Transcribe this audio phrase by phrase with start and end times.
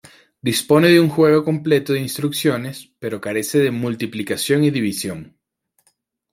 [0.41, 5.37] Dispone de un juego completo de instrucciones, pero carece de multiplicación y división.